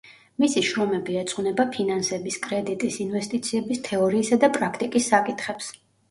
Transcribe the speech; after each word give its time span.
მისი 0.43 0.61
შრომები 0.67 1.17
ეძღვნება 1.23 1.65
ფინანსების, 1.75 2.37
კრედიტის, 2.45 2.97
ინვესტიციების 3.03 3.83
თეორიისა 3.89 4.39
და 4.45 4.49
პრაქტიკის 4.57 5.11
საკითხებს. 5.13 5.69